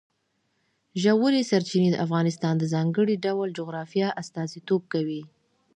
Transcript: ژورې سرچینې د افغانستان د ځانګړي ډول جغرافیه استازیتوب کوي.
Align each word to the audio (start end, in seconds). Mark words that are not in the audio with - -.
ژورې 1.03 1.41
سرچینې 1.51 1.89
د 1.91 1.97
افغانستان 2.05 2.53
د 2.57 2.63
ځانګړي 2.73 3.15
ډول 3.25 3.47
جغرافیه 3.57 4.07
استازیتوب 4.21 4.81
کوي. 4.93 5.21